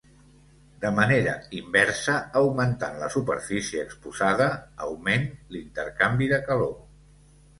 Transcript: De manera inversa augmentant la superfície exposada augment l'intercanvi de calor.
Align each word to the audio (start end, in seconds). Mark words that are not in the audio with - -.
De 0.83 0.89
manera 0.99 1.33
inversa 1.57 2.15
augmentant 2.39 2.97
la 3.03 3.09
superfície 3.17 3.83
exposada 3.89 4.47
augment 4.87 5.27
l'intercanvi 5.57 6.31
de 6.35 6.41
calor. 6.49 6.75